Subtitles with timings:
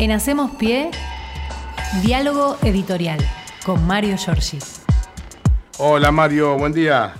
[0.00, 0.90] En Hacemos Pie,
[2.02, 3.18] diálogo editorial
[3.64, 4.58] con Mario Giorgi.
[5.78, 7.14] Hola Mario, buen día.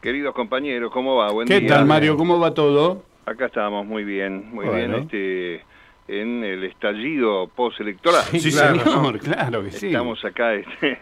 [0.00, 1.30] Queridos compañeros, ¿cómo va?
[1.30, 1.68] Buen ¿Qué día.
[1.68, 2.16] tal Mario?
[2.16, 3.02] ¿Cómo va todo?
[3.26, 4.98] Acá estamos muy bien, muy Bueno.
[4.98, 5.02] bien.
[5.02, 5.64] Este,
[6.08, 8.22] en el estallido postelectoral.
[8.32, 9.18] Sí, Claro, señor, ¿no?
[9.20, 9.86] claro que sí.
[9.88, 10.98] Estamos acá, este,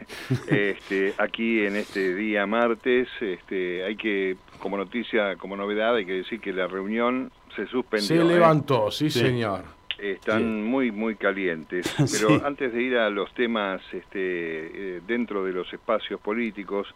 [0.72, 3.08] este, aquí en este día martes.
[3.20, 8.08] Este, hay que, como noticia, como novedad, hay que decir que la reunión se suspendió.
[8.08, 8.24] Se ¿eh?
[8.24, 9.20] levantó, sí, Sí.
[9.20, 9.79] señor.
[10.00, 11.86] Están muy, muy calientes.
[12.06, 12.18] Sí.
[12.18, 14.16] Pero antes de ir a los temas este,
[14.96, 16.88] eh, dentro de los espacios políticos,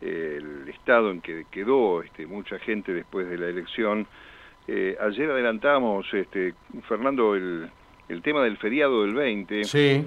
[0.00, 4.06] eh, el estado en que quedó este, mucha gente después de la elección,
[4.68, 6.54] eh, ayer adelantamos, este,
[6.88, 7.68] Fernando, el,
[8.08, 9.64] el tema del feriado del 20.
[9.64, 10.04] Sí,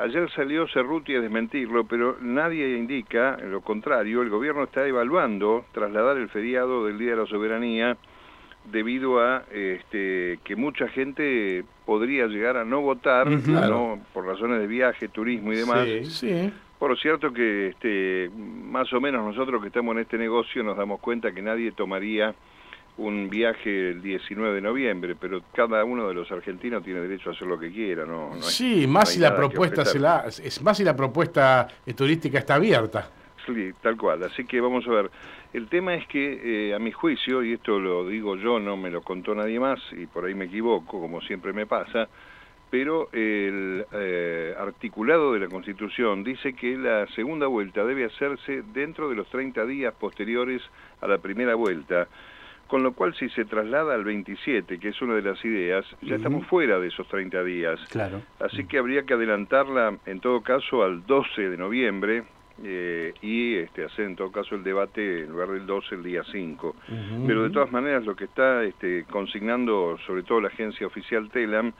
[0.00, 4.20] Ayer salió Cerruti a desmentirlo, pero nadie indica lo contrario.
[4.20, 7.96] El gobierno está evaluando trasladar el feriado del Día de la Soberanía
[8.70, 13.28] debido a este, que mucha gente podría llegar a no votar.
[13.28, 14.00] ¿no?
[14.12, 15.84] por razones de viaje, turismo y demás.
[15.86, 16.04] Sí.
[16.06, 16.52] sí.
[16.78, 21.00] Por cierto que este, más o menos nosotros que estamos en este negocio nos damos
[21.00, 22.34] cuenta que nadie tomaría
[22.98, 27.32] un viaje el 19 de noviembre, pero cada uno de los argentinos tiene derecho a
[27.34, 28.28] hacer lo que quiera, ¿no?
[28.30, 31.92] no hay- Sí, más si la propuesta se la, es más si la propuesta eh,
[31.94, 33.10] turística está abierta.
[33.80, 34.22] Tal cual.
[34.24, 35.10] Así que vamos a ver.
[35.52, 38.90] El tema es que, eh, a mi juicio, y esto lo digo yo, no me
[38.90, 42.08] lo contó nadie más, y por ahí me equivoco, como siempre me pasa,
[42.70, 49.08] pero el eh, articulado de la Constitución dice que la segunda vuelta debe hacerse dentro
[49.08, 50.60] de los 30 días posteriores
[51.00, 52.08] a la primera vuelta,
[52.66, 56.16] con lo cual si se traslada al 27, que es una de las ideas, ya
[56.16, 57.80] estamos fuera de esos 30 días.
[57.90, 58.20] Claro.
[58.40, 62.24] Así que habría que adelantarla en todo caso al 12 de noviembre
[62.64, 66.22] eh, y este, hacer en todo caso el debate en lugar del 12 el día
[66.30, 66.76] 5.
[67.26, 71.72] Pero de todas maneras lo que está este, consignando sobre todo la agencia oficial TELAM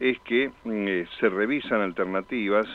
[0.00, 2.66] es que mm, eh, se revisan alternativas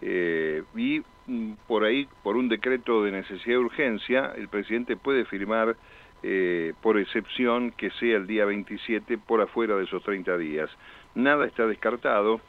[0.00, 5.24] eh, y mm, por ahí, por un decreto de necesidad de urgencia, el presidente puede
[5.24, 5.76] firmar
[6.22, 10.70] eh, por excepción que sea el día 27 por afuera de esos 30 días.
[11.14, 12.40] Nada está descartado.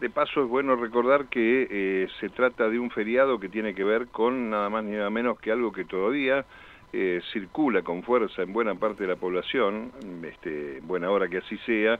[0.00, 3.82] De paso es bueno recordar que eh, se trata de un feriado que tiene que
[3.82, 6.44] ver con nada más ni nada menos que algo que todavía
[6.92, 9.90] eh, circula con fuerza en buena parte de la población,
[10.22, 11.98] este, en buena hora que así sea,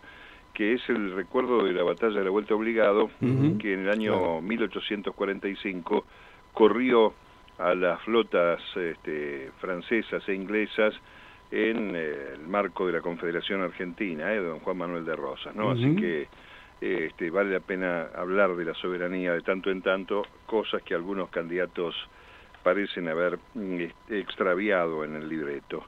[0.55, 4.41] que es el recuerdo de la batalla de la Vuelta Obligado, que en el año
[4.43, 6.05] 1845
[6.53, 7.13] corrió
[7.59, 10.95] a las flotas este, francesas e inglesas
[11.51, 15.71] en eh, el marco de la Confederación Argentina, eh, don Juan Manuel de Rosas, ¿no?
[15.71, 16.29] Así que
[16.81, 21.29] este, vale la pena hablar de la soberanía de tanto en tanto, cosas que algunos
[21.31, 21.95] candidatos
[22.63, 25.85] parecen haber mm, este, extraviado en el libreto.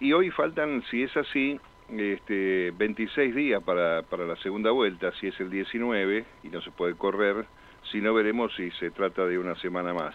[0.00, 1.58] Y hoy faltan, si es así,
[1.90, 6.70] este, 26 días para, para la segunda vuelta, si es el 19 y no se
[6.70, 7.46] puede correr,
[7.90, 10.14] si no veremos si se trata de una semana más.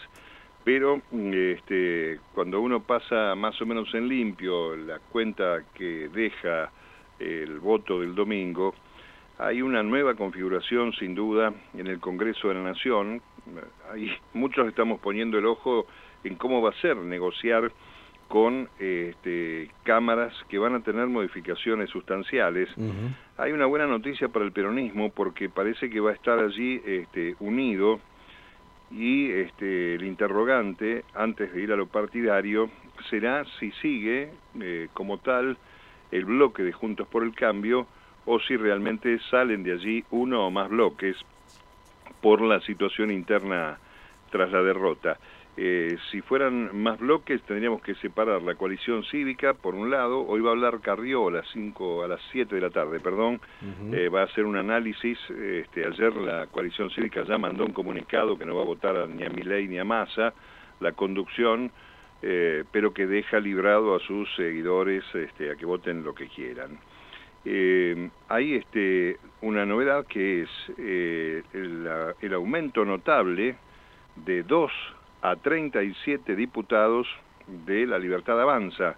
[0.64, 6.72] Pero mm, este, cuando uno pasa más o menos en limpio la cuenta que deja
[7.20, 8.74] el voto del domingo,
[9.42, 13.24] hay una nueva configuración sin duda en el Congreso de la Nación.
[13.92, 15.88] Ahí muchos estamos poniendo el ojo
[16.24, 17.72] en cómo va a ser negociar
[18.28, 22.70] con este, cámaras que van a tener modificaciones sustanciales.
[23.38, 27.36] Hay una buena noticia para el peronismo porque parece que va a estar allí este,
[27.40, 28.00] unido
[28.92, 32.70] y este, el interrogante, antes de ir a lo partidario,
[33.10, 34.30] será si sigue
[34.60, 35.58] eh, como tal
[36.12, 37.88] el bloque de Juntos por el Cambio
[38.26, 41.18] o si realmente salen de allí uno o más bloques
[42.22, 43.78] por la situación interna
[44.30, 45.18] tras la derrota.
[45.58, 50.40] Eh, si fueran más bloques tendríamos que separar la coalición cívica por un lado, hoy
[50.40, 53.42] va a hablar Carrió a las 5, a las 7 de la tarde, perdón,
[53.92, 58.38] eh, va a hacer un análisis, este, ayer la coalición cívica ya mandó un comunicado
[58.38, 60.34] que no va a votar ni a Milei ni a Massa,
[60.80, 61.70] la conducción,
[62.22, 66.80] eh, pero que deja librado a sus seguidores este, a que voten lo que quieran.
[67.44, 73.56] Eh, hay este, una novedad que es eh, el, aumento notable
[74.16, 74.72] de 2
[75.24, 77.08] a 37 diputados
[77.66, 78.96] de la Libertad Avanza.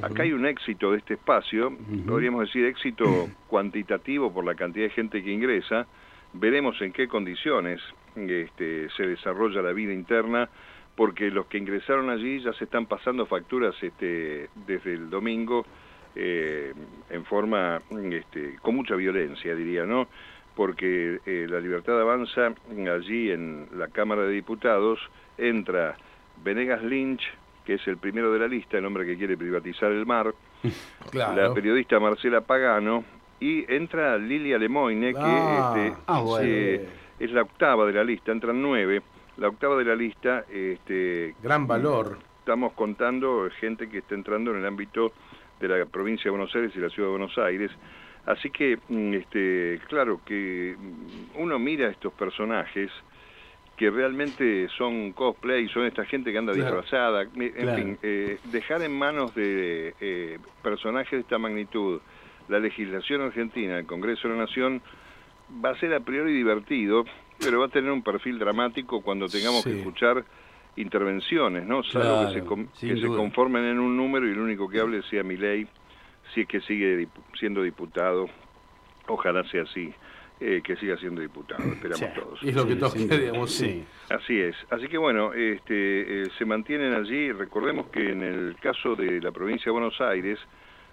[0.00, 4.90] Acá hay un éxito de este espacio, podríamos decir éxito cuantitativo por la cantidad de
[4.90, 5.86] gente que ingresa.
[6.34, 7.80] Veremos en qué condiciones
[8.14, 10.48] este, se desarrolla la vida interna,
[10.94, 15.66] porque los que ingresaron allí ya se están pasando facturas este, desde el domingo
[16.14, 16.72] eh,
[17.10, 17.80] en forma,
[18.10, 20.08] este, con mucha violencia, diría, ¿no?
[20.54, 22.52] Porque eh, la libertad avanza
[22.94, 24.98] allí en la Cámara de Diputados,
[25.38, 25.96] entra
[26.44, 27.22] Venegas Lynch,
[27.64, 30.34] que es el primero de la lista, el hombre que quiere privatizar el mar,
[31.10, 31.48] Claro.
[31.48, 33.04] la periodista Marcela Pagano
[33.40, 36.46] y entra Lilia Lemoine, que Ah, este, ah, bueno.
[36.46, 36.88] eh,
[37.18, 39.02] es la octava de la lista, entran nueve.
[39.38, 42.18] La octava de la lista, este, Gran valor.
[42.40, 45.12] estamos contando gente que está entrando en el ámbito
[45.62, 47.70] de la provincia de Buenos Aires y la ciudad de Buenos Aires.
[48.26, 52.90] Así que, mm, este, claro, que mm, uno mira a estos personajes
[53.76, 56.76] que realmente son cosplay, son esta gente que anda Claro.
[56.76, 57.74] disfrazada, en Claro.
[57.76, 62.00] fin, eh, dejar en manos de eh, personajes de esta magnitud
[62.48, 64.82] la legislación argentina, el Congreso de la Nación,
[65.64, 67.04] va a ser a priori divertido,
[67.38, 69.70] pero va a tener un perfil dramático cuando tengamos Sí.
[69.70, 70.24] que escuchar
[70.76, 71.82] intervenciones, ¿no?
[71.82, 72.40] Salvo que,
[72.74, 75.66] se, que se conformen en un número y el único que hable sea Milei,
[76.34, 78.28] si es que sigue dip- siendo diputado,
[79.08, 79.92] ojalá sea así,
[80.40, 82.06] eh, que siga siendo diputado, esperamos Sí.
[82.20, 82.42] todos.
[82.42, 83.16] Es lo que duda.
[83.16, 83.84] digamos, sí.
[84.10, 84.56] Así es.
[84.70, 87.30] Así que bueno, este, eh, se mantienen allí.
[87.32, 90.38] Recordemos que en el caso de la provincia de Buenos Aires,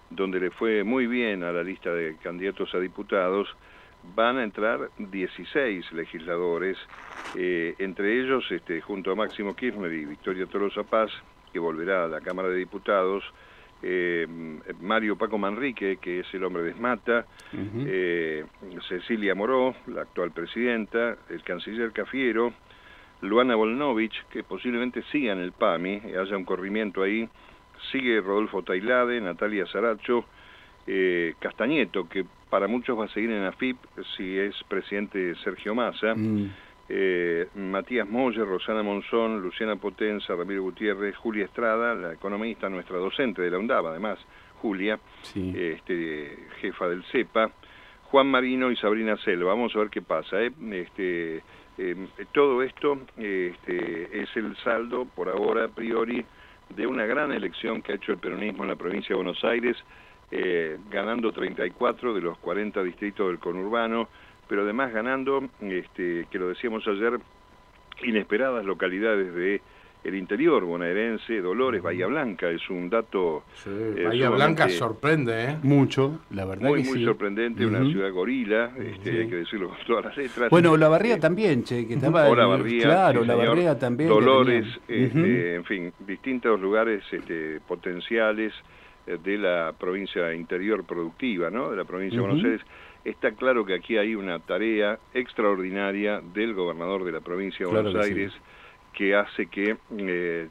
[0.10, 3.48] donde le fue muy bien a la lista de candidatos a diputados,
[4.16, 6.78] van a entrar 16 legisladores,
[7.36, 11.12] eh, entre ellos, este, junto a Máximo Kirchner y Victoria Tolosa Paz,
[11.52, 13.24] que volverá a la Cámara de Diputados,
[13.82, 14.28] eh,
[14.82, 18.46] Mario Paco Manrique, que es el hombre de Esmata, eh,
[18.88, 22.54] Cecilia Moró, la actual presidenta, el canciller Cafiero,
[23.22, 27.30] Luana Volnovich, que posiblemente siga en el PAMI, haya un corrimiento ahí,
[27.92, 30.26] sigue Rodolfo Tailade, Natalia Saracho,
[30.88, 33.78] eh, Castañeto, que para muchos va a seguir en AFIP
[34.18, 36.50] si es presidente Sergio Massa, Mm.
[36.90, 43.42] eh, Matías Moller, Rosana Monzón, Luciana Potenza, Ramiro Gutiérrez, Julia Estrada, la economista, nuestra docente
[43.44, 44.18] de la UNDAB, además,
[44.62, 45.54] Julia, Sí.
[45.56, 47.52] este, jefa del CEPA,
[48.06, 49.54] Juan Marino y Sabrina Selva.
[49.54, 50.42] Vamos a ver qué pasa.
[50.42, 50.52] ¿eh?
[50.72, 51.44] Este,
[51.78, 51.96] eh,
[52.34, 56.26] todo esto este, es el saldo, por ahora, a priori,
[56.76, 59.78] de una gran elección que ha hecho el peronismo en la provincia de Buenos Aires,
[60.32, 64.08] eh, ganando 34 de los 40 distritos del conurbano,
[64.48, 67.20] pero además ganando, este, que lo decíamos ayer,
[68.04, 69.62] inesperadas localidades de
[70.02, 75.58] el interior bonaerense, Dolores, Bahía Blanca, es un dato Sí, Eh, Bahía Blanca sorprende, ¿eh?
[75.62, 77.04] Mucho, la verdad muy, que muy sí.
[77.06, 79.18] sorprendente, una ciudad gorila, este, Sí.
[79.18, 80.50] hay que decirlo con todas las letras.
[80.52, 82.30] Bueno, la barría Eh, también, che, que estaba...
[82.30, 84.10] o la barría, Claro, la barría también.
[84.10, 88.64] Dolores, este, en fin, distintos lugares este, potenciales eh,
[89.18, 91.72] de la provincia interior productiva, ¿no?
[91.72, 92.44] De la provincia de Buenos.
[92.44, 92.62] Aires.
[93.06, 97.92] Está claro que aquí hay una tarea extraordinaria del gobernador de la provincia de Claro
[97.92, 98.20] Buenos que sí.
[98.20, 98.34] Aires
[98.94, 100.50] que hace que, eh,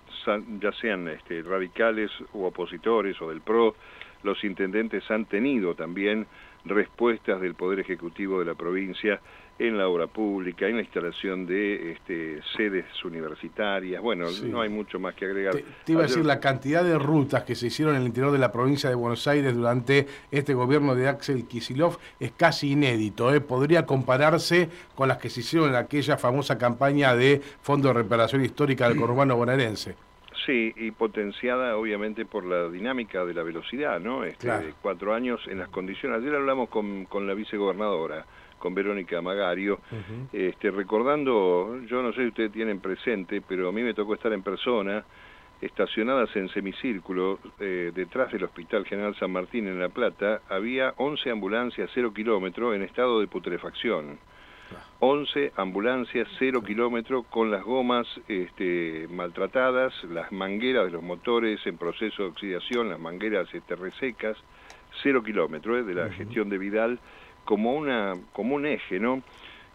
[0.60, 3.74] ya sean este, radicales u opositores o del PRO,
[4.22, 6.26] los intendentes han tenido también
[6.64, 9.20] respuestas del Poder Ejecutivo de la provincia
[9.58, 14.00] en la obra pública, en la instalación de este, sedes universitarias.
[14.00, 14.46] Bueno, Sí.
[14.48, 15.54] no hay mucho más que agregar.
[15.54, 18.30] Te, te iba a decir la cantidad de rutas que se hicieron en el interior
[18.32, 23.34] de la provincia de Buenos Aires durante este gobierno de Axel Kisilov es casi inédito.
[23.34, 23.40] ¿eh?
[23.40, 28.44] Podría compararse con las que se hicieron en aquella famosa campaña de Fondo de Reparación
[28.44, 29.96] Histórica del Conurbano bonaerense.
[30.46, 34.24] Sí, y potenciada obviamente por la dinámica de la velocidad, ¿no?
[34.24, 34.68] Este, Claro.
[34.80, 36.20] cuatro años en las condiciones.
[36.22, 38.24] Ayer hablamos con, con la vicegobernadora,
[38.58, 39.80] con Verónica Magario,
[40.32, 44.32] este, recordando, yo no sé si ustedes tienen presente, pero a mí me tocó estar
[44.32, 45.04] en persona,
[45.60, 51.30] estacionadas en semicírculo, eh, detrás del Hospital General San Martín en La Plata, había 11
[51.30, 54.18] ambulancias cero kilómetro en estado de putrefacción.
[55.00, 61.78] 11 ambulancias cero kilómetro con las gomas este, maltratadas, las mangueras de los motores en
[61.78, 64.36] proceso de oxidación, las mangueras este, resecas,
[65.02, 66.98] cero kilómetro eh, de la gestión de Vidal
[67.48, 69.22] como, una, como un eje, ¿no?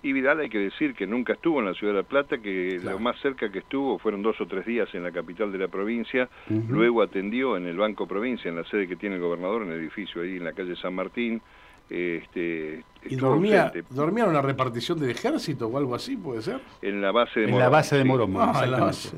[0.03, 2.77] Y Vidal hay que decir que nunca estuvo en la ciudad de La Plata, que
[2.79, 2.97] Claro.
[2.97, 5.69] lo más cerca que estuvo fueron dos o tres días en la capital de la
[5.69, 6.29] provincia,
[6.69, 9.79] luego atendió en el Banco Provincia, en la sede que tiene el gobernador, en el
[9.79, 11.41] edificio ahí en la calle San Martín,
[11.89, 16.41] este, ¿Y estuvo dormía, ausente dormía en una repartición del ejército o algo así, puede
[16.43, 16.59] ser?
[16.83, 17.63] en la base de En Morón.
[17.63, 18.07] la base de sí.
[18.07, 19.17] Morón, Ah, base.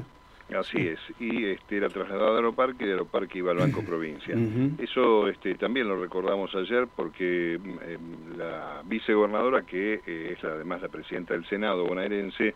[0.54, 4.36] Así es, y este, era trasladado a Aeroparque y de Aeroparque iba al Banco Provincia.
[4.78, 7.98] Eso este, también lo recordamos ayer porque mm, eh,
[8.38, 12.54] la vicegobernadora, que eh, es además la presidenta del Senado bonaerense,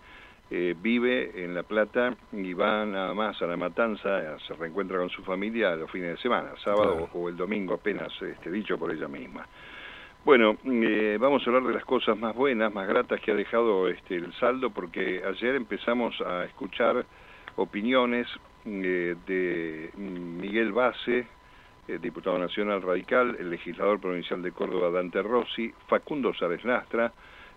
[0.52, 4.98] eh, vive en La Plata y va nada más a La Matanza, eh, se reencuentra
[4.98, 7.10] con su familia los fines de semana, sábado Claro.
[7.14, 9.48] o el domingo apenas, este, dicho por ella misma.
[10.26, 13.88] Bueno, eh, vamos a hablar de las cosas más buenas, más gratas que ha dejado
[13.88, 17.06] este, el saldo, porque ayer empezamos a escuchar
[17.60, 18.28] opiniones
[18.66, 21.28] eh, de Miguel Base,
[21.88, 27.12] eh, diputado nacional radical, el legislador provincial de Córdoba, Dante Rossi, Facundo Sárez Lastra,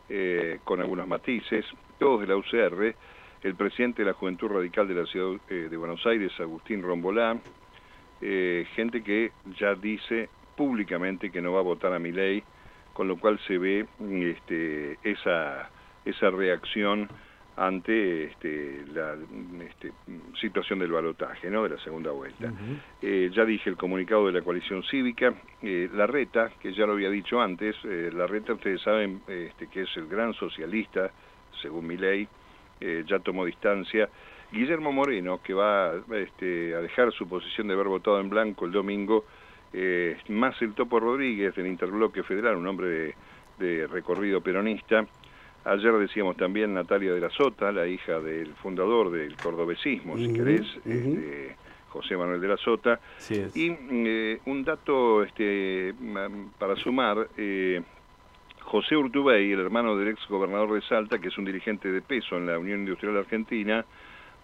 [0.09, 1.65] eh, con algunos matices,
[1.99, 2.95] todos de la UCR,
[3.43, 7.37] el presidente de la Juventud Radical de la Ciudad de Buenos Aires, Agustín Rombolá,
[8.21, 12.45] gente que ya dice públicamente que no va a votar a mi ley
[12.93, 15.71] con lo cual se ve este, esa,
[16.05, 17.09] esa reacción
[17.57, 19.15] ante este, la
[19.65, 19.93] este,
[20.41, 21.63] situación del balotaje, ¿no?
[21.65, 22.51] de la segunda vuelta.
[23.01, 26.93] Eh, ya dije el comunicado de la coalición cívica, eh, la reta, que ya lo
[26.93, 31.11] había dicho antes, eh, la reta ustedes saben este, que es el gran socialista,
[31.61, 32.27] según mi ley,
[33.07, 34.09] ya tomó distancia.
[34.51, 38.73] Guillermo Moreno, que va este, a dejar su posición de haber votado en blanco el
[38.73, 39.25] domingo,
[40.31, 43.15] más el Topo Rodríguez del Interbloque Federal, un hombre
[43.61, 45.07] de recorrido peronista,
[45.65, 50.67] Ayer decíamos también Natalia de la Sota, la hija del fundador del cordobesismo, si querés,
[50.85, 51.57] este,
[51.89, 52.99] José Manuel de la Sota.
[53.55, 55.95] Y eh, un dato este,
[56.59, 57.81] para sumar, eh,
[58.63, 62.37] José Urtubey, el hermano del ex gobernador de Salta, que es un dirigente de peso
[62.37, 63.85] en la Unión Industrial Argentina,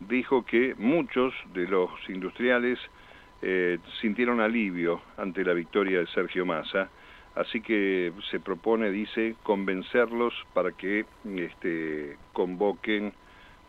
[0.01, 2.79] dijo que muchos de los industriales
[3.43, 6.91] eh, sintieron alivio ante la victoria de Sergio Massa
[7.35, 11.05] Así que se propone, dice, convencerlos para que
[11.37, 13.13] este, convoquen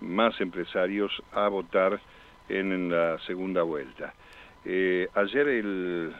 [0.01, 1.99] más empresarios a votar
[2.47, 4.13] en, la segunda vuelta.
[4.65, 6.13] Eh, ayer, el,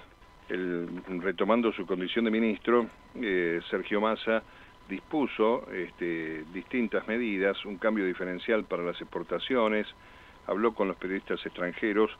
[1.21, 4.43] retomando su condición de ministro, eh, Sergio Massa
[4.87, 9.87] dispuso este, distintas medidas, un cambio diferencial para las exportaciones,
[10.47, 12.11] habló con los periodistas extranjeros,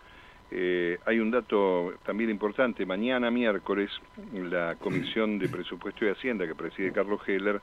[0.51, 2.85] eh, hay un dato también importante.
[2.85, 3.89] Mañana, miércoles,
[4.33, 7.61] la Comisión de Presupuesto y Hacienda, que preside Carlos Heller,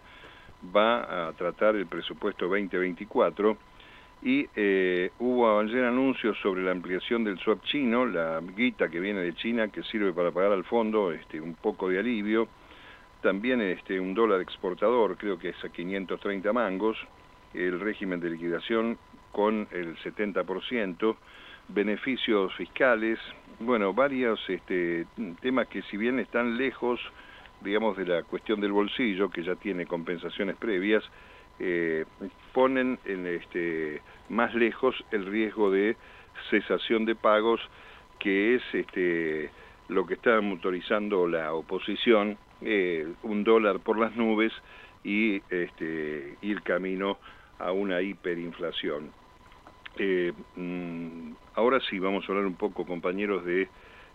[0.74, 3.56] va a tratar el presupuesto 2024
[4.22, 9.20] y eh, hubo ayer anuncios sobre la ampliación del swap chino, la guita que viene
[9.20, 12.48] de China, que sirve para pagar al fondo este, un poco de alivio.
[13.22, 16.96] También este, un dólar exportador, creo que es a 530 mangos,
[17.54, 18.98] el régimen de liquidación
[19.32, 21.16] con el 70%,
[21.68, 23.18] beneficios fiscales,
[23.58, 25.06] bueno, varios este,
[25.40, 27.00] temas que si bien están lejos,
[27.62, 31.02] digamos, de la cuestión del bolsillo, que ya tiene compensaciones previas,
[31.58, 32.04] eh,
[32.52, 35.96] ponen en este, más lejos el riesgo de
[36.50, 37.60] cesación de pagos,
[38.18, 39.50] que es este,
[39.88, 44.52] lo que está motorizando la oposición, eh, un dólar por las nubes
[45.02, 45.40] y
[46.42, 47.18] ir camino
[47.58, 49.12] a una hiperinflación.
[49.98, 53.68] Eh, mm, ahora sí, vamos a hablar un poco, compañeros, de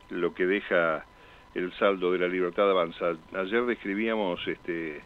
[0.09, 1.05] lo que deja
[1.55, 3.17] el saldo de la libertad avanza.
[3.33, 5.01] Ayer describíamos este,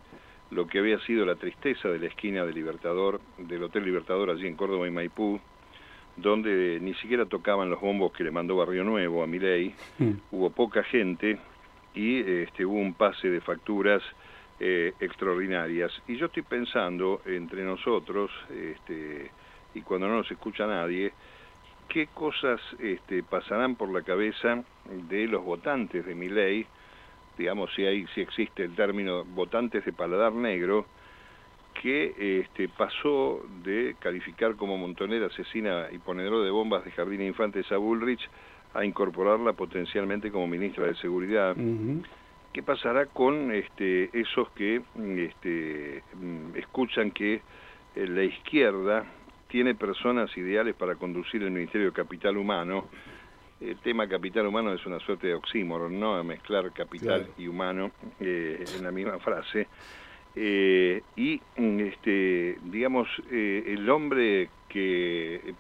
[0.51, 4.48] lo que había sido la tristeza de la esquina de Libertador, del Hotel Libertador allí
[4.48, 5.39] en Córdoba y Maipú,
[6.17, 10.12] donde ni siquiera tocaban los bombos que le mandó Barrio Nuevo a Miley, mm.
[10.32, 11.38] hubo poca gente
[11.94, 14.01] y este, hubo un pase de facturas
[14.60, 15.91] eh, extraordinarias.
[16.08, 19.32] Y yo estoy pensando entre nosotros, este,
[19.75, 21.12] y cuando no nos escucha nadie,
[21.89, 24.63] qué cosas este, pasarán por la cabeza
[25.10, 26.65] de los votantes de mi ley,
[27.38, 30.86] digamos si hay, si existe el término votantes de paladar negro,
[31.82, 37.70] que este, pasó de calificar como montonera, asesina y ponedora de bombas de Jardín Infantes
[37.72, 38.29] a Bullrich
[38.74, 41.55] a incorporarla potencialmente como ministra de Seguridad.
[42.53, 44.82] ¿Qué pasará con este, esos que
[45.17, 47.41] este, mm, escuchan que
[47.96, 49.05] eh, la izquierda
[49.56, 52.90] tiene personas ideales para conducir el Ministerio de Capital Humano.
[53.62, 56.22] El tema capital humano es una suerte de oxímoron, ¿no?
[56.26, 59.70] Mezclar capital y humano eh, en la misma frase.
[60.36, 65.56] Eh, y, este, digamos, eh, el hombre que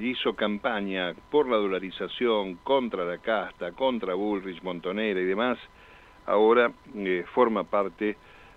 [0.00, 5.58] hizo campaña por la dolarización, contra la casta, contra Bullrich, Montonera y demás,
[6.24, 6.70] ahora
[7.34, 8.16] forma parte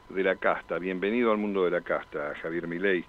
[0.09, 0.77] de la casta.
[0.77, 3.03] Bienvenido al mundo de la casta, Javier Milei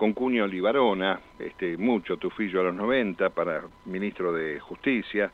[0.00, 5.30] con Cuño Libarona, este, mucho tufillo a los 90 para ministro de Justicia.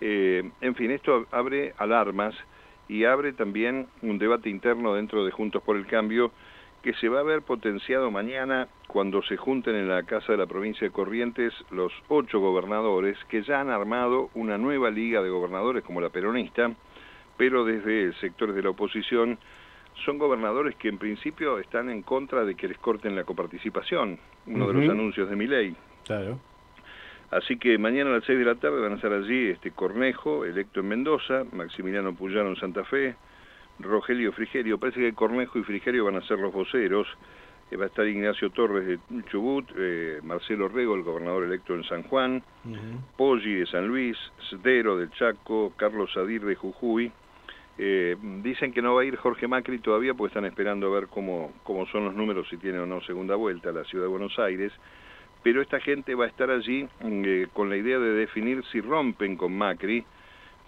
[0.00, 2.32] Eh, en fin, esto abre alarmas
[2.88, 6.30] y abre también un debate interno dentro de Juntos por el Cambio
[6.84, 10.46] que se va a ver potenciado mañana cuando se junten en la Casa de la
[10.46, 15.82] Provincia de Corrientes los ocho gobernadores que ya han armado una nueva liga de gobernadores
[15.82, 16.70] como la peronista,
[17.36, 19.36] pero desde sectores de la oposición
[20.04, 24.68] son gobernadores que en principio están en contra de que les corten la coparticipación, uno
[24.68, 25.74] de los anuncios de mi ley.
[26.04, 26.38] Claro.
[27.30, 30.44] Así que mañana a las 6 de la tarde van a estar allí este Cornejo,
[30.44, 33.16] electo en Mendoza, Maximiliano Puyano en Santa Fe,
[33.80, 37.08] Rogelio Frigerio, parece que Cornejo y Frigerio van a ser los voceros,
[37.70, 41.82] eh, va a estar Ignacio Torres de Chubut, eh, Marcelo Rego, el gobernador electo en
[41.84, 42.42] San Juan,
[43.16, 44.16] Poggi de San Luis,
[44.48, 47.10] Cedero del Chaco, Carlos Sadir de Jujuy,
[47.78, 51.08] eh, dicen que no va a ir Jorge Macri todavía porque están esperando a ver
[51.08, 54.10] cómo, cómo son los números, si tiene o no segunda vuelta a la ciudad de
[54.10, 54.72] Buenos Aires,
[55.42, 58.80] pero esta gente va a estar allí mm, eh, con la idea de definir si
[58.80, 60.04] rompen con Macri,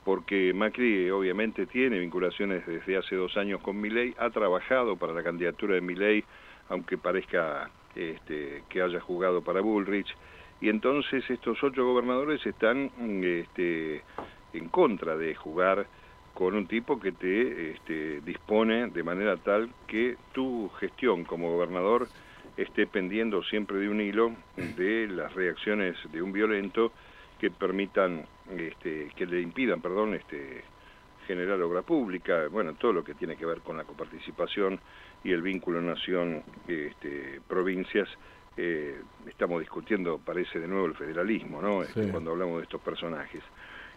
[0.04, 5.22] porque Macri obviamente tiene vinculaciones desde hace dos años con Milei, ha trabajado para la
[5.22, 6.24] candidatura de Milei,
[6.68, 10.14] aunque parezca este, que haya jugado para Bullrich,
[10.60, 12.90] y entonces estos ocho gobernadores están
[13.24, 14.02] este,
[14.52, 15.86] en contra de jugar
[16.38, 22.06] con un tipo que te este, dispone de manera tal que tu gestión como gobernador
[22.56, 26.92] esté pendiendo siempre de un hilo de las reacciones de un violento
[27.40, 28.24] que permitan,
[28.56, 30.62] este, que le impidan, perdón, este,
[31.26, 34.78] generar obra pública, bueno, todo lo que tiene que ver con la coparticipación
[35.24, 38.08] y el vínculo nación-provincias.
[38.08, 38.20] Este,
[38.58, 41.82] eh, estamos discutiendo, parece de nuevo, el federalismo, ¿no?
[41.82, 43.42] Este, cuando hablamos de estos personajes.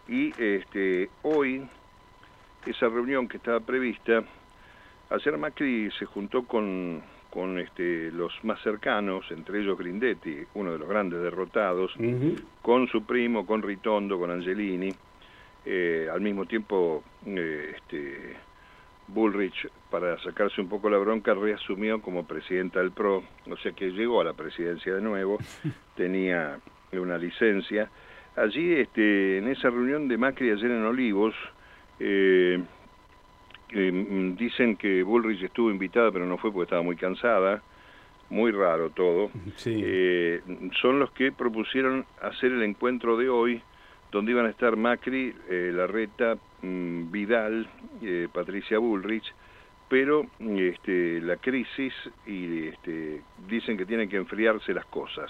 [0.08, 1.70] Y este, hoy,
[2.66, 4.24] esa reunión que estaba prevista,
[5.10, 7.02] ayer Macri se juntó con
[7.32, 11.92] con este, los más cercanos, entre ellos Grindetti, uno de los grandes derrotados,
[12.62, 14.94] con su primo, con Ritondo, con Angelini.
[15.66, 18.36] Eh, al mismo tiempo, eh, este,
[19.08, 23.92] Bullrich, para sacarse un poco la bronca, reasumió como presidenta del PRO, o sea que
[23.92, 25.38] llegó a la presidencia de nuevo,
[25.96, 26.60] tenía
[26.92, 27.90] una licencia.
[28.36, 31.36] Allí, este, en esa reunión de Macri ayer en Olivos,
[32.02, 32.64] eh,
[33.74, 37.62] Mm, dicen que Bullrich estuvo invitada, pero no fue porque estaba muy cansada.
[38.30, 39.30] Muy raro todo.
[39.66, 40.42] Eh,
[40.82, 43.62] son los que propusieron hacer el encuentro de hoy,
[44.10, 47.68] donde iban a estar Macri, eh, Larreta, mm, Vidal,
[48.02, 49.34] eh, Patricia Bullrich,
[49.90, 51.94] pero este, la crisis
[52.26, 55.30] y este, dicen que tienen que enfriarse las cosas.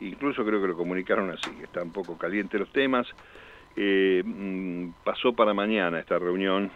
[0.00, 3.06] Incluso creo que lo comunicaron así, que están un poco calientes los temas.
[3.76, 6.70] Mm, pasó para mañana esta reunión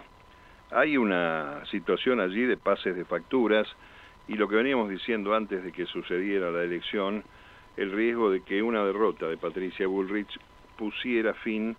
[0.71, 3.69] hay una situación allí de pases de facturas
[4.29, 7.23] y lo que veníamos diciendo antes de que sucediera la elección,
[7.77, 10.39] el riesgo de que una derrota de Patricia Bullrich
[10.77, 11.77] pusiera fin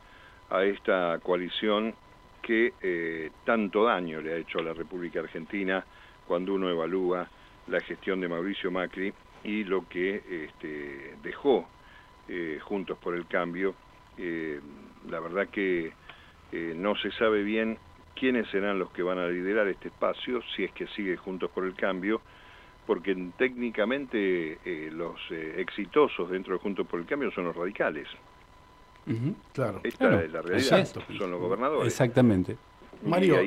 [0.50, 1.94] a esta coalición
[2.42, 5.84] que eh, tanto daño le ha hecho a la República Argentina
[6.26, 7.28] cuando uno evalúa
[7.68, 11.68] la gestión de Mauricio Macri y lo que este, dejó
[12.30, 13.76] eh, Juntos por el Cambio.
[14.18, 14.62] Eh,
[15.10, 15.94] la verdad que
[16.76, 17.78] no se sabe bien
[18.18, 21.66] quiénes serán los que van a liderar este espacio, si es que sigue Juntos por
[21.66, 22.22] el Cambio,
[22.86, 28.08] porque técnicamente eh, los eh, exitosos dentro de Juntos por el Cambio son los radicales.
[29.54, 29.82] claro.
[29.84, 31.88] Esta es la realidad, son los gobernadores.
[31.88, 32.58] Exactamente.
[33.04, 33.38] Mario,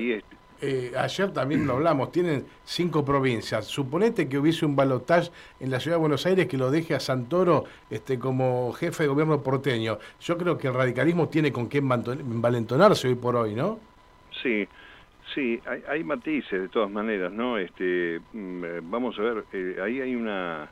[0.61, 3.67] eh, ayer también lo hablamos, tienen cinco provincias.
[3.67, 7.01] Suponete que hubiese un balotaje en la ciudad de Buenos Aires que lo deje a
[7.01, 9.99] Santoro este, como jefe de gobierno porteño.
[10.21, 13.79] Yo creo que el radicalismo tiene con qué envalentonarse hoy por hoy, ¿no?
[14.43, 14.69] Sí,
[15.35, 17.59] sí, hay, matices de todas maneras, ¿no?
[17.59, 20.69] Este, mm, eh, vamos a ver, eh, ahí hay una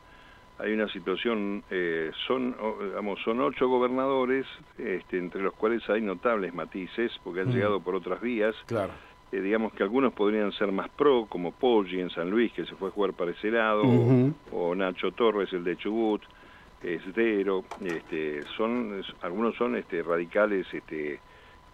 [0.60, 2.56] hay una situación, eh, son,
[2.92, 4.44] vamos, son ocho gobernadores,
[4.76, 7.52] este, entre los cuales hay notables matices, porque han mm.
[7.52, 8.56] llegado por otras vías.
[8.66, 8.92] Claro.
[9.30, 12.88] Digamos que algunos podrían ser más pro, como Poggi en San Luis, que se fue
[12.88, 13.82] a jugar para ese lado,
[14.52, 16.22] o, Nacho Torres, el de Chubut,
[16.82, 21.20] Esdero, este, son, algunos son este, radicales este,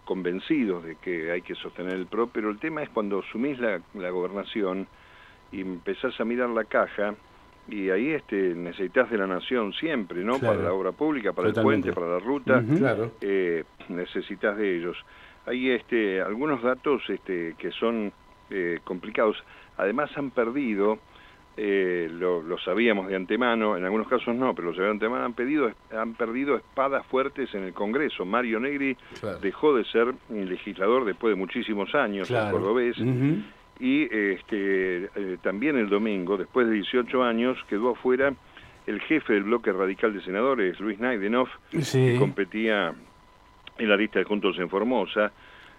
[0.05, 4.11] convencidos de que hay que sostener el PRO, pero el tema es cuando asumís la,
[4.11, 4.87] gobernación
[5.53, 7.15] y empezás a mirar la caja,
[7.69, 10.39] y ahí este, necesitas de la nación siempre, ¿no?
[10.39, 13.13] Para la obra pública, para el puente, para la ruta, claro.
[13.21, 14.97] eh, necesitas de ellos.
[15.47, 18.13] Hay este, algunos datos este, que son
[18.51, 19.37] eh, complicados.
[19.77, 20.99] Además han perdido
[21.57, 25.35] eh, lo, sabíamos de antemano, en algunos casos no, pero lo sabíamos de antemano, han,
[25.35, 28.25] pedido, han perdido espadas fuertes en el Congreso.
[28.25, 28.97] Mario Negri
[29.41, 32.97] dejó de ser legislador después de muchísimos años, en cordobés,
[33.79, 38.35] y este, eh, también el domingo, después de 18 años, quedó afuera
[38.87, 42.95] el jefe del bloque radical de senadores, Luis Naidenov, que competía
[43.79, 45.33] en la lista de Juntos en Formosa.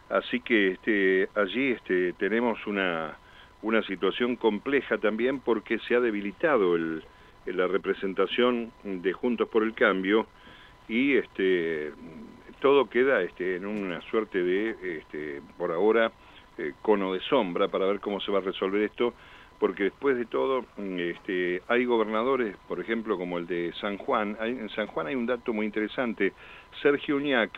[0.09, 3.17] Así que este, allí este, tenemos una
[3.65, 10.27] una situación compleja también porque se ha debilitado la representación de Juntos por el Cambio
[10.87, 11.91] y este
[12.59, 16.11] todo queda en una suerte de, por ahora,
[16.57, 19.13] eh, cono de sombra para ver cómo se va a resolver esto,
[19.59, 24.37] porque después de todo este, hay gobernadores, por ejemplo, como el de San Juan.
[24.41, 26.33] en San Juan hay un dato muy interesante.
[26.81, 27.51] Sergio Uñac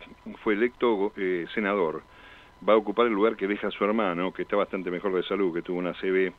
[0.43, 2.03] fue electo eh, senador
[2.67, 5.53] va a ocupar el lugar que deja su hermano, que está bastante mejor de salud,
[5.53, 6.33] que tuvo una CB,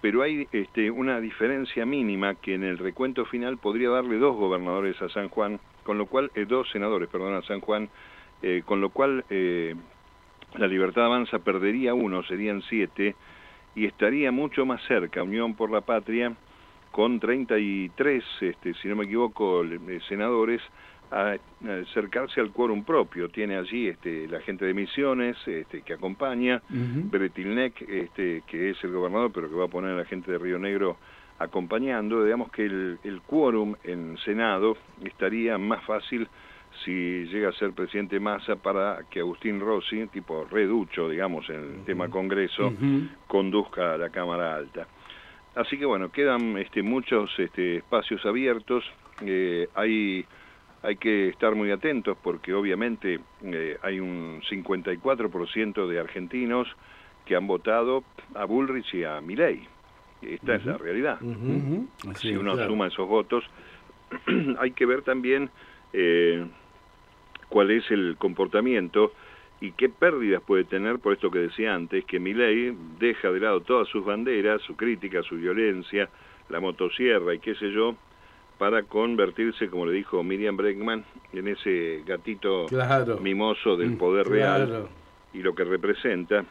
[0.00, 5.00] pero hay este, una diferencia mínima que en el recuento final podría darle dos gobernadores
[5.02, 7.88] a San Juan, con lo cual, eh, dos senadores, perdón, a San Juan,
[8.42, 9.74] eh, con lo cual eh,
[10.56, 13.16] la Libertad Avanza perdería uno, serían siete,
[13.78, 16.34] y estaría mucho más cerca, Unión por la Patria,
[16.90, 19.62] con 33, este, si no me equivoco,
[20.08, 20.60] senadores,
[21.12, 21.36] a,
[21.82, 23.28] acercarse al quórum propio.
[23.28, 28.90] Tiene allí este, la gente de Misiones este, que acompaña, Bretilnec, este, que es el
[28.90, 30.96] gobernador, pero que va a poner a la gente de Río Negro
[31.38, 32.24] acompañando.
[32.24, 36.26] Digamos que el, el quórum en Senado estaría más fácil
[36.84, 41.84] si llega a ser presidente Massa para que Agustín Rossi, tipo reducho, digamos, en el
[41.84, 42.72] tema Congreso,
[43.26, 44.86] conduzca a la Cámara Alta.
[45.54, 48.84] Así que bueno, quedan este, muchos este, espacios abiertos.
[49.22, 50.24] Eh, hay
[50.82, 56.68] hay que estar muy atentos porque obviamente eh, hay un 54% de argentinos
[57.24, 59.66] que han votado a Bullrich y a Milei.
[60.22, 61.18] Esta es la realidad.
[62.16, 63.44] si uno suma esos votos,
[64.58, 65.50] hay que ver también
[65.92, 66.46] eh,
[67.48, 69.12] cuál es el comportamiento
[69.60, 73.60] y qué pérdidas puede tener por esto que decía antes, que Milei deja de lado
[73.60, 76.08] todas sus banderas, su crítica, su violencia,
[76.48, 77.96] la motosierra y qué sé yo,
[78.58, 82.66] para convertirse, como le dijo Miriam Bregman, en ese gatito
[83.20, 84.88] mimoso del mm, poder real
[85.32, 86.44] y lo que representa.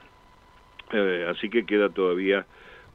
[0.92, 2.46] Eh, así que queda todavía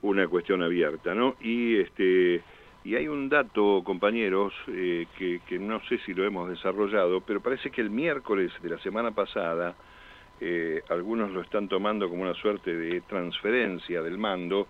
[0.01, 1.37] una cuestión abierta, ¿no?
[1.41, 2.43] Y este
[2.85, 7.71] y hay un dato, compañeros, eh, que, no sé si lo hemos desarrollado, pero parece
[7.71, 9.77] que el miércoles de la semana pasada,
[10.41, 14.67] eh, algunos lo están tomando como una suerte de transferencia del mando,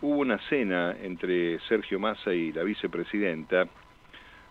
[0.00, 3.68] hubo una cena entre Sergio Massa y la vicepresidenta,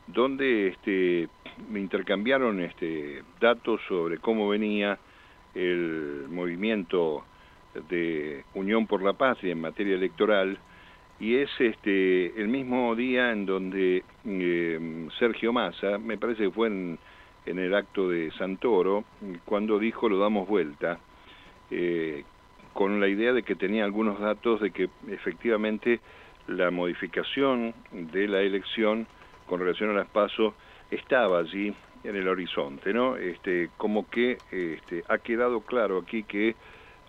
[0.08, 1.28] donde este,
[1.70, 4.98] me intercambiaron este, datos sobre cómo venía
[5.54, 7.26] el movimiento
[7.90, 10.58] de Unión por la Patria en materia electoral,
[11.22, 16.68] y es este el mismo día en donde eh, Sergio Massa, me parece que fue
[16.68, 16.98] en,
[17.46, 19.06] en, el acto de Santoro,
[19.46, 21.00] cuando dijo lo damos vuelta,
[21.70, 22.24] eh,
[22.74, 26.00] con la idea de que tenía algunos datos de que efectivamente
[26.48, 29.06] la modificación de la elección
[29.46, 30.56] con relación a las pasos
[30.90, 31.72] estaba allí
[32.04, 33.16] en el horizonte, ¿no?
[33.16, 36.56] Este, como que este, ha quedado claro aquí que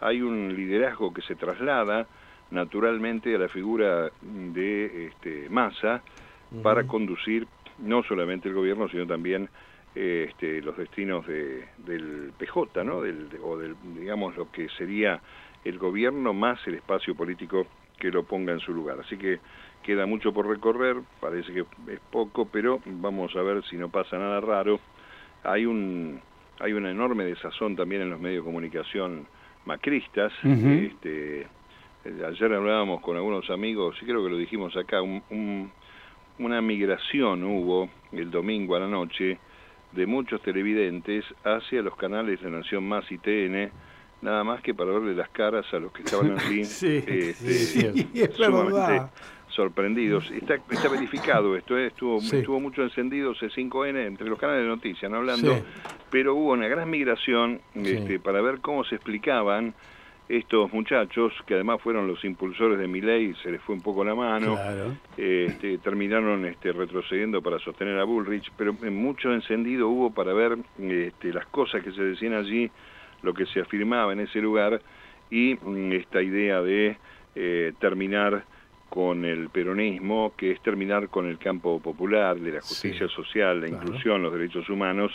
[0.02, 2.06] hay un liderazgo que se traslada
[2.52, 6.02] naturalmente a la figura de este, Massa
[6.62, 7.46] para conducir
[7.78, 9.48] no solamente el gobierno, sino también
[9.94, 13.00] este, los destinos de, del PJ, ¿no?
[13.00, 15.20] Del, o del, digamos, lo que sería
[15.64, 17.66] el gobierno más el espacio político
[17.98, 19.00] que lo ponga en su lugar.
[19.00, 19.40] Así que
[19.82, 24.18] queda mucho por recorrer, parece que es poco, pero vamos a ver si no pasa
[24.18, 24.80] nada raro.
[25.44, 26.20] Hay un
[26.60, 29.26] hay una enorme desazón también en los medios de comunicación
[29.64, 30.32] macristas.
[30.44, 31.46] este,
[32.04, 38.30] ayer hablábamos con algunos amigos, y creo que lo dijimos acá, una migración hubo el
[38.30, 39.38] domingo a la noche
[39.92, 43.70] de muchos televidentes hacia los canales de Nación Más y TN,
[44.22, 46.64] nada más que para verle las caras a los que estaban allí.
[46.64, 49.10] sí, este, es verdad
[49.54, 50.30] sorprendidos.
[50.30, 51.88] Está, está verificado esto, ¿eh?
[51.88, 55.62] estuvo, estuvo mucho encendido C5N entre los canales de noticias, no hablando,
[56.10, 59.74] pero hubo una gran migración este, para ver cómo se explicaban
[60.38, 64.02] estos muchachos, que además fueron los impulsores de mi ley, se les fue un poco
[64.02, 64.56] la mano,
[65.14, 71.34] este, terminaron este, retrocediendo para sostener a Bullrich, pero mucho encendido hubo para ver este,
[71.34, 72.70] las cosas que se decían allí,
[73.20, 74.80] lo que se afirmaba en ese lugar
[75.30, 76.96] y mm, esta idea de
[77.34, 78.44] eh, terminar
[78.88, 83.68] con el peronismo, que es terminar con el campo popular, de la justicia social, la
[83.68, 85.12] inclusión, los derechos humanos,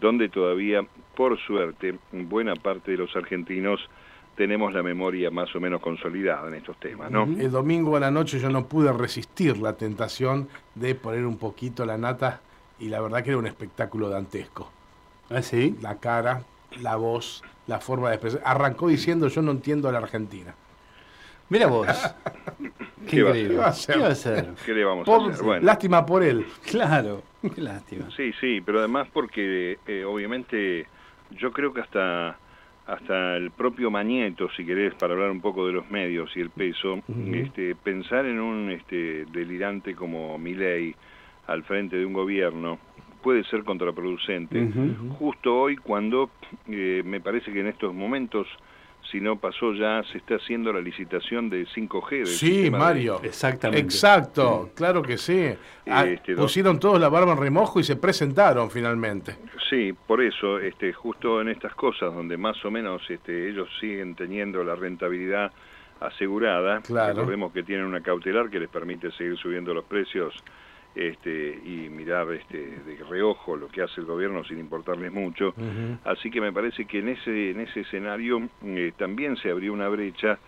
[0.00, 0.82] donde todavía,
[1.14, 3.86] por suerte, buena parte de los argentinos
[4.36, 7.24] tenemos la memoria más o menos consolidada en estos temas, ¿no?
[7.24, 11.84] El domingo a la noche yo no pude resistir la tentación de poner un poquito
[11.86, 12.42] la nata
[12.78, 14.70] y la verdad que era un espectáculo dantesco.
[15.30, 15.76] ¿Ah, sí?
[15.80, 16.42] La cara,
[16.80, 18.42] la voz, la forma de expresar.
[18.44, 20.54] Arrancó diciendo yo no entiendo a la Argentina.
[21.48, 21.86] Mira vos.
[23.08, 23.56] Qué, increíble.
[23.56, 23.94] va a hacer?
[23.94, 24.54] ¿Qué va a hacer?
[24.64, 25.44] ¿Qué le vamos a hacer?
[25.44, 25.64] Bueno.
[25.64, 26.44] Lástima por él.
[26.64, 27.22] Claro,
[27.54, 28.08] qué lástima.
[28.16, 30.86] Sí, sí, pero además porque eh, obviamente
[31.30, 32.36] yo creo que hasta
[32.86, 36.50] hasta el propio Mañeto, si querés, para hablar un poco de los medios y el
[36.50, 40.94] peso, este, pensar en un este, delirante como Milei
[41.48, 42.78] al frente de un gobierno
[43.22, 44.70] puede ser contraproducente.
[45.18, 46.30] Justo hoy, cuando
[46.68, 48.46] eh, me parece que en estos momentos
[49.10, 52.26] si no pasó ya, se está haciendo la licitación de 5G.
[52.26, 53.20] sí, Mario.
[53.22, 53.80] Exactamente.
[53.82, 55.54] Exacto, claro que sí.
[55.86, 59.36] Ah, este, pusieron todos la barba en remojo y se presentaron finalmente.
[59.70, 64.14] Sí, por eso, este, justo en estas cosas donde más o menos este, ellos siguen
[64.14, 65.52] teniendo la rentabilidad
[66.00, 67.14] asegurada, claro.
[67.14, 70.34] recordemos que tienen una cautelar que les permite seguir subiendo los precios
[70.96, 75.54] este, y mirar este, de reojo lo que hace el gobierno sin importarles mucho.
[76.04, 79.88] Así que me parece que en ese, en ese escenario eh, también se abrió una
[79.88, 80.38] brecha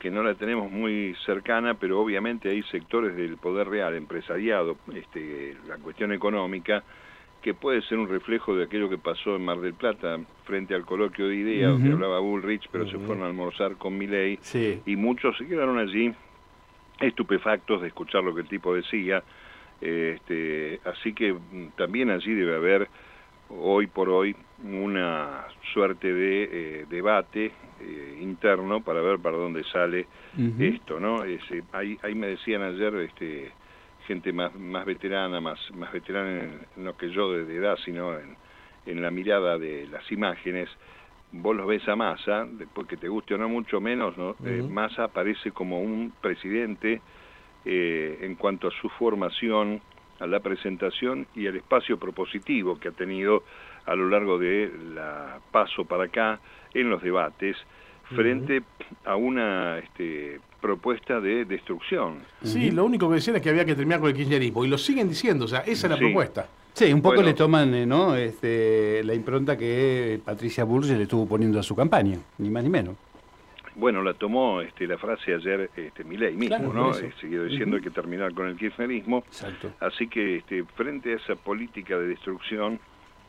[0.00, 5.56] que no la tenemos muy cercana, pero obviamente hay sectores del poder real, empresariado, este,
[5.68, 6.82] la cuestión económica,
[7.40, 10.84] que puede ser un reflejo de aquello que pasó en Mar del Plata frente al
[10.84, 14.80] coloquio de ideas, donde hablaba Bullrich, pero se fueron a almorzar con Milley, Sí.
[14.86, 16.12] y muchos se quedaron allí
[17.00, 19.22] estupefactos de escuchar lo que el tipo decía.
[19.82, 22.88] Este, así que mm, también allí debe haber
[23.48, 30.06] hoy por hoy una suerte de eh, debate eh, interno para ver para dónde sale
[30.62, 31.24] esto, ¿no?
[31.24, 33.50] Ese, ahí, ahí me decían ayer este,
[34.06, 38.18] gente más, más veterana, más, más veterana en- no que yo de, de edad, sino
[38.18, 38.36] en,
[38.86, 40.68] en la mirada de las imágenes,
[41.32, 44.36] vos los ves a Massa, después que te guste o no mucho menos, ¿no?
[44.46, 47.00] Eh, Massa aparece como un presidente
[47.64, 49.80] eh, en cuanto a su formación,
[50.20, 53.42] a la presentación y al espacio propositivo que ha tenido
[53.86, 56.38] a lo largo de la paso para acá
[56.74, 57.56] en los debates
[58.14, 58.62] frente
[59.04, 62.18] a una este, propuesta de destrucción.
[62.42, 64.76] Sí, lo único que decían es que había que terminar con el kirchnerismo y lo
[64.78, 66.04] siguen diciendo, o sea, esa es la Sí.
[66.04, 66.46] propuesta.
[66.74, 67.28] Sí, un poco Bueno.
[67.30, 68.14] le toman eh, ¿no?
[68.16, 72.70] este, la impronta que Patricia Bullrich le estuvo poniendo a su campaña, ni más ni
[72.70, 72.96] menos.
[73.74, 76.98] Bueno, la tomó este, la frase ayer este, Milei mismo, Claro, ¿no?
[76.98, 79.18] Eh, siguió diciendo hay que terminar con el kirchnerismo.
[79.26, 79.72] Exacto.
[79.80, 82.78] Así que este, frente a esa política de destrucción,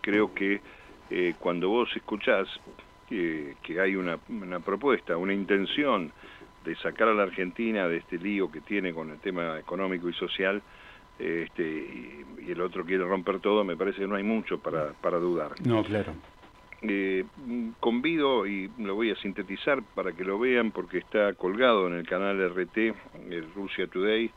[0.02, 0.62] creo que
[1.10, 2.48] eh, cuando vos escuchás
[3.08, 6.12] que, que hay una, una propuesta, una intención
[6.66, 10.14] de sacar a la Argentina de este lío que tiene con el tema económico y
[10.14, 10.62] social,
[11.20, 14.60] eh, este, y, y el otro quiere romper todo, me parece que no hay mucho
[14.60, 15.52] para, para dudar.
[15.66, 16.14] No, claro.
[16.86, 17.24] Eh,
[17.80, 22.08] convido y lo voy a sintetizar para que lo vean porque está colgado en el
[22.08, 22.78] canal RT,
[23.30, 24.30] el Rusia Today,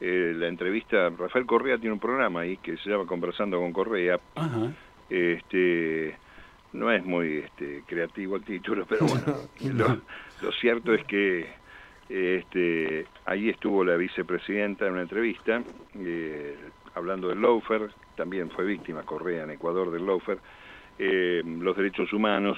[0.00, 4.18] eh, la entrevista, Rafael Correa tiene un programa ahí que se llama Conversando con Correa,
[4.34, 4.72] Ajá.
[5.08, 6.16] este
[6.72, 9.36] no es muy este, creativo el título, pero bueno,
[9.76, 10.00] lo,
[10.40, 11.46] lo cierto es que
[12.08, 15.62] este, ahí estuvo la vicepresidenta en una entrevista,
[15.94, 16.56] eh,
[16.94, 20.38] hablando del loafer, también fue víctima Correa en Ecuador del loafer,
[21.04, 22.56] eh, los derechos humanos,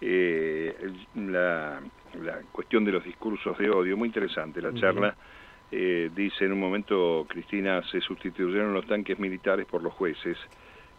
[0.00, 0.76] eh,
[1.16, 1.80] la
[2.52, 5.16] cuestión de los discursos de odio, muy interesante la charla.
[5.72, 10.38] Eh, dice en un momento, Cristina, se sustituyeron los tanques militares por los jueces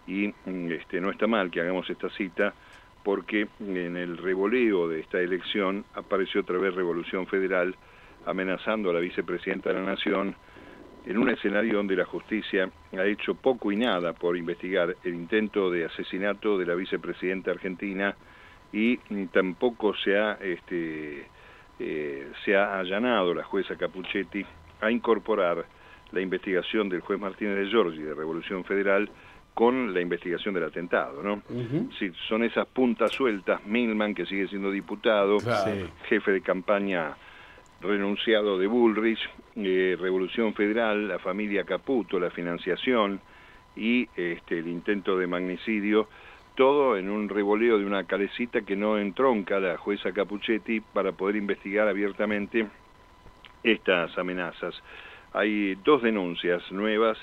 [0.06, 2.54] y mm, este, no está mal que hagamos esta cita
[3.04, 7.74] porque en el revoleo de esta elección apareció otra vez Revolución Federal
[8.26, 10.36] amenazando a la vicepresidenta de la Nación
[11.06, 15.72] en un escenario donde la justicia ha hecho poco y nada por investigar el intento
[15.72, 18.16] de asesinato de la vicepresidenta argentina
[18.72, 21.26] y tampoco se ha este,
[21.80, 24.46] eh, se ha allanado la jueza Capuchetti
[24.80, 25.66] a incorporar
[26.12, 29.10] la investigación del juez Martínez de Giorgi de Revolución Federal
[29.54, 31.42] con la investigación del atentado, ¿no?
[32.00, 35.90] Sí, son esas puntas sueltas, Milman, que sigue siendo diputado, Claro.
[36.08, 37.16] Jefe de campaña
[37.82, 39.20] renunciado de Bullrich,
[39.56, 43.20] eh, Revolución Federal, la familia Caputo, la financiación
[43.76, 46.08] y este, el intento de magnicidio,
[46.56, 51.38] todo en un revoleo de una calecita que no entronca la jueza Capuchetti para poder
[51.38, 52.68] investigar abiertamente
[53.64, 54.76] estas amenazas.
[55.34, 57.18] Hay dos denuncias nuevas,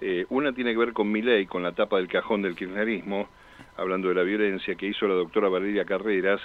[0.00, 3.28] eh, una tiene que ver con mi ley, con la tapa del cajón del kirchnerismo,
[3.76, 6.40] hablando de la violencia que hizo la doctora Valeria Carreras,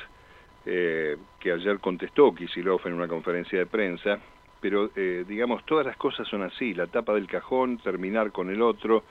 [0.65, 4.19] eh, que ayer contestó Kisilov en una conferencia de prensa,
[4.60, 8.62] pero eh, digamos, todas las cosas son así, la tapa del cajón, terminar con el
[8.62, 9.04] otro,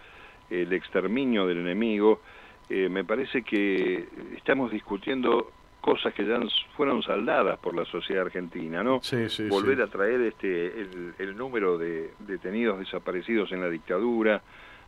[0.51, 2.21] el exterminio del enemigo,
[2.69, 6.41] eh, me parece que estamos discutiendo cosas que ya
[6.77, 9.01] fueron saldadas por la sociedad argentina, ¿no?
[9.03, 9.83] Sí, sí, Volver sí.
[9.83, 14.43] a traer este el, el número de detenidos desaparecidos en la dictadura,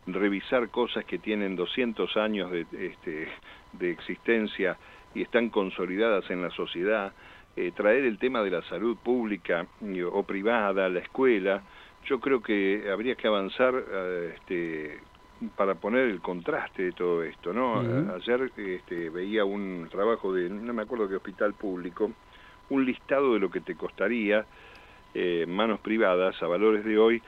[0.07, 3.27] revisar cosas que tienen 200 años de, este,
[3.73, 4.77] de existencia
[5.13, 7.13] y están consolidadas en la sociedad,
[7.55, 11.63] eh, traer el tema de la salud pública y- o privada, la escuela,
[12.05, 14.99] yo creo que habría que avanzar eh, este,
[15.55, 17.79] para poner el contraste de todo esto, ¿no?
[17.79, 22.11] A- Ayer este, veía un trabajo de, no me acuerdo qué hospital público,
[22.69, 24.45] un listado de lo que te costaría
[25.13, 27.23] eh, manos privadas a valores de hoy,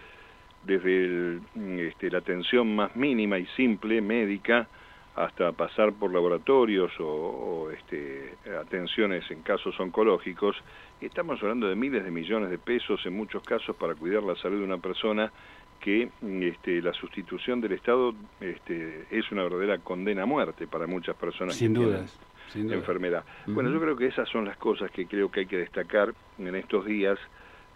[0.63, 1.41] desde el,
[1.79, 4.67] este, la atención más mínima y simple médica
[5.15, 10.55] hasta pasar por laboratorios o, o, este, atenciones en casos oncológicos.
[11.01, 14.35] Y estamos hablando de miles de millones de pesos en muchos casos para cuidar la
[14.35, 15.31] salud de una persona
[15.79, 16.09] que
[16.41, 21.55] este, la sustitución del Estado este, es una verdadera condena a muerte para muchas personas.
[21.55, 22.19] Sin que tienen dudas.
[22.49, 23.23] Sin enfermedad.
[23.45, 26.55] Bueno, yo creo que esas son las cosas que creo que hay que destacar en
[26.55, 27.19] estos días,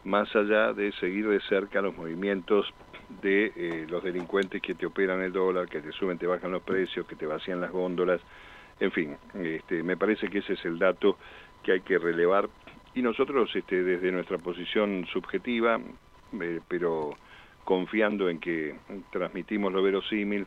[0.03, 2.73] más allá de seguir de cerca los movimientos
[3.21, 6.63] de eh, los delincuentes que te operan el dólar, que te suben, te bajan los
[6.63, 8.21] precios, que te vacían las góndolas,
[8.79, 11.17] en fin, este, me parece que ese es el dato
[11.61, 12.49] que hay que relevar.
[12.95, 15.79] Y nosotros este, desde nuestra posición subjetiva,
[16.41, 17.15] eh, pero
[17.63, 18.75] confiando en que
[19.11, 20.45] transmitimos lo verosímil,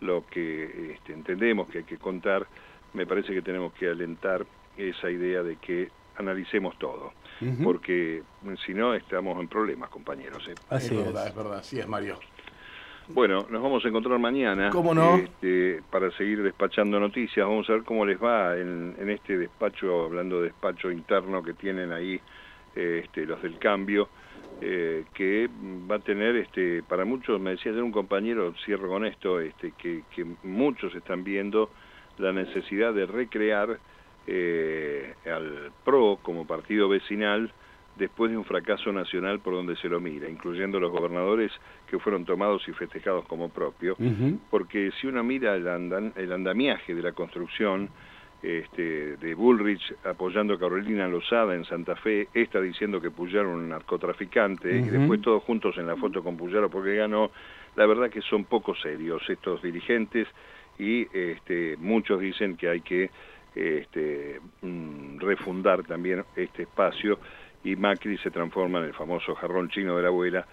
[0.00, 2.46] lo que este, entendemos que hay que contar,
[2.92, 7.12] me parece que tenemos que alentar esa idea de que analicemos todo,
[7.62, 8.22] porque
[8.66, 10.46] si no estamos en problemas, compañeros.
[10.48, 10.54] ¿eh?
[10.68, 12.18] Así es, verdad, es verdad, así es, Mario.
[13.10, 15.16] Bueno, nos vamos a encontrar mañana ¿Cómo no?
[15.16, 17.46] Este, para seguir despachando noticias.
[17.46, 21.90] Vamos a ver cómo les va en, este despacho, hablando de despacho interno que tienen
[21.90, 22.20] ahí
[22.74, 24.08] este, los del cambio,
[24.60, 25.48] eh, que
[25.90, 29.72] va a tener, este, para muchos, me decía ayer un compañero, cierro con esto, este,
[29.78, 31.70] que, que muchos están viendo
[32.18, 33.78] la necesidad de recrear
[34.30, 37.50] eh, al PRO como partido vecinal
[37.96, 41.50] después de un fracaso nacional por donde se lo mira, incluyendo los gobernadores
[41.90, 43.96] que fueron tomados y festejados como propio,
[44.50, 45.66] porque si uno mira el,
[46.14, 47.88] el andamiaje de la construcción,
[48.42, 53.68] este, de Bullrich apoyando a Carolina Lozada en Santa Fe, esta diciendo que Puyaro un
[53.70, 57.32] narcotraficante, y después todos juntos en la foto con Puyaro porque ganó,
[57.76, 60.28] la verdad que son poco serios estos dirigentes
[60.78, 63.10] y este, muchos dicen que hay que
[63.54, 67.18] este, mm, refundar también este espacio
[67.64, 70.46] y Macri se transforma en el famoso jarrón chino de la abuela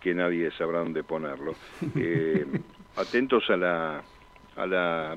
[0.00, 1.54] que nadie sabrá dónde ponerlo.
[1.96, 2.46] Eh,
[2.96, 4.02] atentos a la,
[4.56, 5.16] a la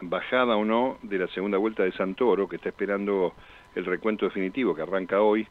[0.00, 3.34] bajada o no de la segunda vuelta de Santoro, que está esperando
[3.74, 5.46] el recuento definitivo que arranca hoy,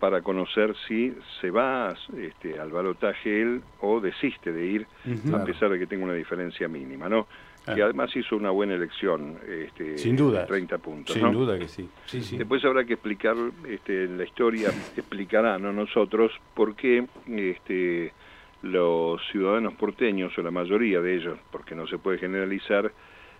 [0.00, 4.86] para conocer si se va este, al balotaje él o desiste de ir,
[5.32, 7.28] a pesar de que tenga una diferencia mínima, ¿no?
[7.66, 7.74] Ah.
[7.74, 11.14] que además hizo una buena elección, este, sin duda, 30 puntos.
[11.14, 11.88] Sin duda que sí.
[12.36, 13.36] Después habrá que explicar,
[13.68, 18.14] este, la historia explicará, no nosotros, por qué este,
[18.62, 22.90] los ciudadanos porteños, o la mayoría de ellos, porque no se puede generalizar,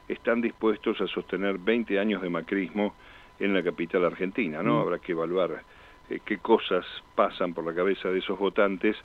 [0.06, 2.94] están dispuestos a sostener 20 años de macrismo
[3.38, 4.62] en la capital argentina.
[4.62, 4.76] ¿no?
[4.76, 4.80] Mm.
[4.80, 5.62] Habrá que evaluar
[6.10, 8.96] eh, qué cosas pasan por la cabeza de esos votantes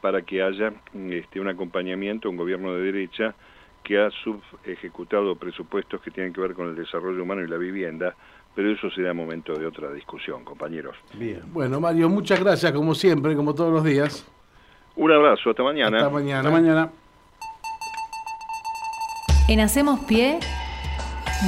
[0.00, 0.72] para que haya
[1.10, 3.34] este, un acompañamiento, un gobierno de derecha,
[3.82, 8.14] que ha subejecutado presupuestos que tienen que ver con el desarrollo humano y la vivienda,
[8.54, 10.96] pero eso será momento de otra discusión, compañeros.
[11.14, 11.40] Bien.
[11.52, 14.26] Bueno, Mario, muchas gracias, como siempre, como todos los días.
[14.96, 15.98] Un abrazo, hasta mañana.
[15.98, 16.38] Hasta mañana.
[16.40, 16.92] Hasta mañana.
[19.48, 20.38] En Hacemos Pie,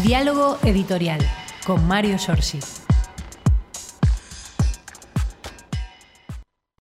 [0.02, 1.20] diálogo editorial
[1.66, 2.83] con Mario Giorgi.